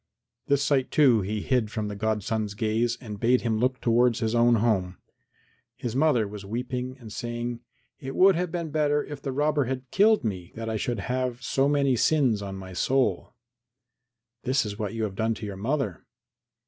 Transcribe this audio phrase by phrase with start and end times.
[0.47, 4.33] This sight, too, he hid from the godson's gaze and bade him look towards his
[4.33, 4.97] own home.
[5.77, 7.59] His mother was weeping and saying,
[7.99, 11.01] "It would have been better if the robber had killed me than that I should
[11.01, 13.35] have so many sins on my soul."
[14.41, 16.03] "This is what you have done to your mother."